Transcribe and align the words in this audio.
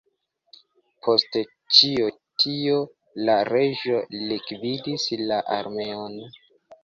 Post 1.07 1.35
ĉi 1.79 1.89
tio, 2.43 2.79
la 3.29 3.35
reĝo 3.51 4.01
likvidis 4.23 5.05
la 5.33 5.39
armeon. 5.57 6.19